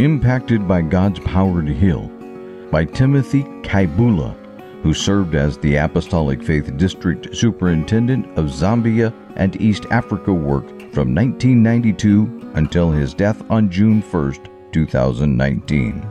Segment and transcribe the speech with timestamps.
[0.00, 2.08] Impacted by God's Power to Heal
[2.70, 4.34] by Timothy Kaibula,
[4.82, 11.14] who served as the Apostolic Faith District Superintendent of Zambia and East Africa work from
[11.14, 14.36] 1992 until his death on June 1,
[14.72, 16.10] 2019.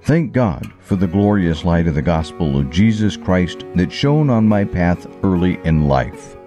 [0.00, 4.48] Thank God for the glorious light of the gospel of Jesus Christ that shone on
[4.48, 6.38] my path early in life.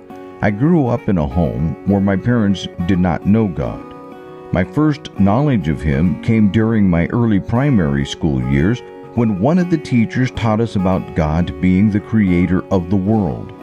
[0.41, 3.88] I grew up in a home where my parents did not know God.
[4.52, 8.81] My first knowledge of Him came during my early primary school years
[9.13, 13.53] when one of the teachers taught us about God being the creator of the world.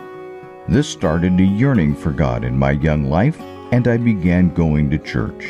[0.68, 3.40] This started a yearning for God in my young life,
[3.72, 5.48] and I began going to church.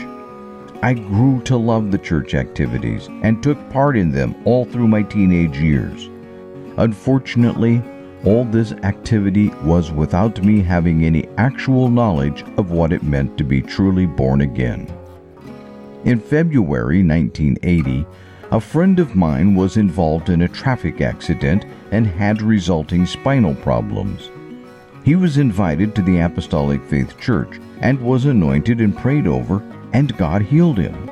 [0.83, 5.03] I grew to love the church activities and took part in them all through my
[5.03, 6.09] teenage years.
[6.79, 7.83] Unfortunately,
[8.25, 13.45] all this activity was without me having any actual knowledge of what it meant to
[13.45, 14.91] be truly born again.
[16.07, 18.07] In February 1980,
[18.53, 24.31] a friend of mine was involved in a traffic accident and had resulting spinal problems.
[25.03, 29.61] He was invited to the Apostolic Faith Church and was anointed and prayed over,
[29.95, 31.11] and God healed him.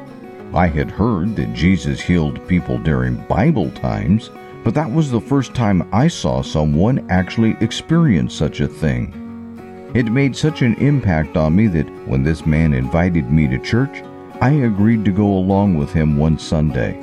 [0.54, 4.30] I had heard that Jesus healed people during Bible times,
[4.62, 9.90] but that was the first time I saw someone actually experience such a thing.
[9.92, 14.00] It made such an impact on me that when this man invited me to church,
[14.44, 17.02] I agreed to go along with him one Sunday.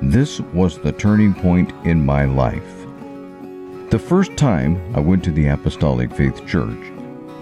[0.00, 2.86] This was the turning point in my life.
[3.90, 6.80] The first time I went to the Apostolic Faith Church,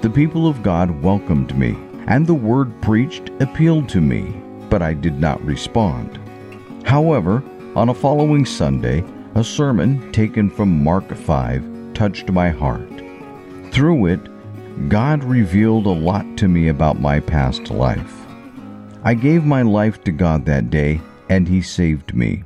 [0.01, 1.79] the people of God welcomed me,
[2.09, 4.35] and the word preached appealed to me,
[4.69, 6.19] but I did not respond.
[6.85, 7.41] However,
[7.77, 9.05] on a following Sunday,
[9.37, 13.01] a sermon taken from Mark 5 touched my heart.
[13.71, 18.20] Through it, God revealed a lot to me about my past life.
[19.03, 22.45] I gave my life to God that day, and He saved me.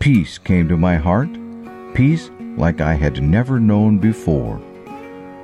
[0.00, 1.28] Peace came to my heart,
[1.94, 4.60] peace like I had never known before.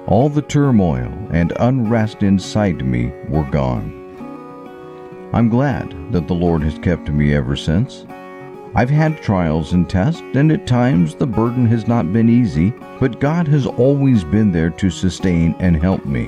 [0.08, 3.92] All the turmoil and unrest inside me were gone.
[5.32, 8.04] I'm glad that the Lord has kept me ever since.
[8.74, 13.20] I've had trials and tests, and at times the burden has not been easy, but
[13.20, 16.24] God has always been there to sustain and help me.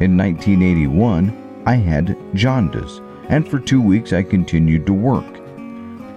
[0.00, 5.26] In 1981, I had jaundice, and for two weeks I continued to work.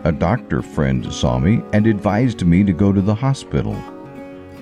[0.06, 3.76] A doctor friend saw me and advised me to go to the hospital.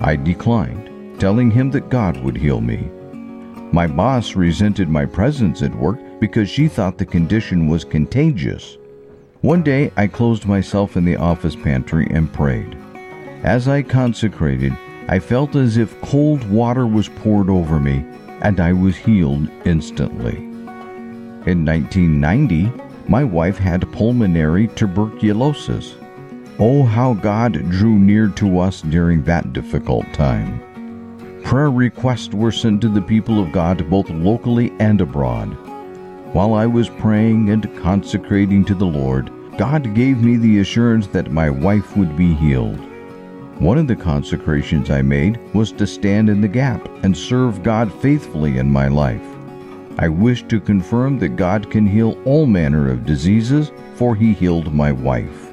[0.00, 2.90] I declined, telling him that God would heal me.
[3.70, 8.76] My boss resented my presence at work because she thought the condition was contagious.
[9.42, 12.76] One day I closed myself in the office pantry and prayed.
[13.44, 14.76] As I consecrated,
[15.06, 18.04] I felt as if cold water was poured over me,
[18.42, 20.49] and I was healed instantly.
[21.50, 22.70] In 1990,
[23.08, 25.96] my wife had pulmonary tuberculosis.
[26.60, 30.60] Oh, how God drew near to us during that difficult time.
[31.42, 35.48] Prayer requests were sent to the people of God both locally and abroad.
[36.34, 41.32] While I was praying and consecrating to the Lord, God gave me the assurance that
[41.32, 42.78] my wife would be healed.
[43.58, 47.92] One of the consecrations I made was to stand in the gap and serve God
[48.00, 49.20] faithfully in my life.
[50.00, 54.72] I wish to confirm that God can heal all manner of diseases, for he healed
[54.72, 55.52] my wife.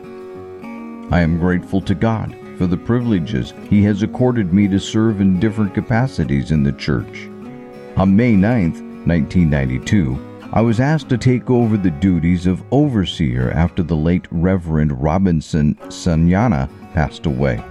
[1.12, 5.42] I am grateful to God for the privileges he has accorded me to serve in
[5.42, 7.28] different capacities in the church.
[7.98, 8.72] On May 9,
[9.06, 10.18] 1992,
[10.54, 15.76] I was asked to take over the duties of overseer after the late Reverend Robinson
[15.90, 17.62] Sanyana passed away.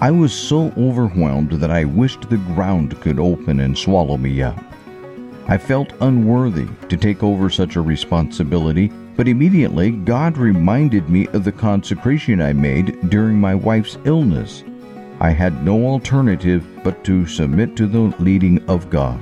[0.00, 4.69] I was so overwhelmed that I wished the ground could open and swallow me up.
[5.50, 11.42] I felt unworthy to take over such a responsibility, but immediately God reminded me of
[11.42, 14.62] the consecration I made during my wife's illness.
[15.18, 19.20] I had no alternative but to submit to the leading of God.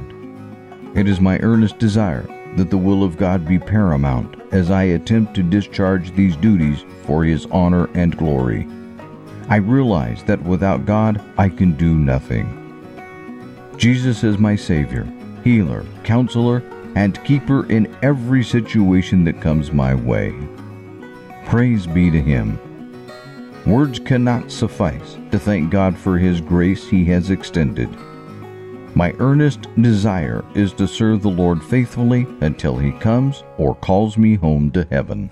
[0.94, 5.32] It is my earnest desire that the will of God be paramount as I attempt
[5.36, 8.68] to discharge these duties for His honor and glory.
[9.48, 12.54] I realize that without God I can do nothing.
[13.78, 15.10] Jesus is my Savior
[15.48, 16.62] healer, counselor,
[16.94, 20.34] and keeper in every situation that comes my way.
[21.46, 22.58] Praise be to Him.
[23.64, 27.88] Words cannot suffice to thank God for His grace He has extended.
[28.94, 34.34] My earnest desire is to serve the Lord faithfully until He comes or calls me
[34.34, 35.30] home to heaven.